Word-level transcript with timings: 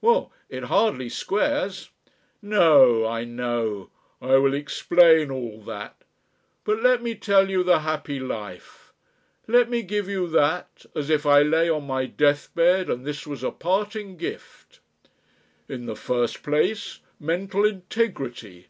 "Well, 0.00 0.32
it 0.48 0.64
hardly 0.64 1.08
squares" 1.08 1.90
"No. 2.42 3.06
I 3.06 3.22
know. 3.22 3.90
I 4.20 4.34
will 4.34 4.52
explain 4.52 5.30
all 5.30 5.62
that. 5.62 5.94
But 6.64 6.82
let 6.82 7.04
me 7.04 7.14
tell 7.14 7.48
you 7.48 7.62
the 7.62 7.78
happy 7.78 8.18
life. 8.18 8.92
Let 9.46 9.70
me 9.70 9.82
give 9.82 10.08
you 10.08 10.26
that, 10.26 10.86
as 10.96 11.08
if 11.08 11.24
I 11.24 11.42
lay 11.42 11.68
on 11.70 11.86
my 11.86 12.04
deathbed 12.06 12.90
and 12.90 13.06
this 13.06 13.28
was 13.28 13.44
a 13.44 13.52
parting 13.52 14.16
gift. 14.16 14.80
In 15.68 15.86
the 15.86 15.94
first 15.94 16.42
place, 16.42 16.98
mental 17.20 17.64
integrity. 17.64 18.66